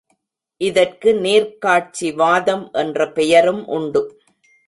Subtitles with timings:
[0.61, 4.01] இதற்கு நேர்க்காட்சி வாதம் என்ற பெயரும் உண்டு.